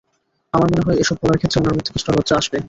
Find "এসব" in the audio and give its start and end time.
0.97-1.15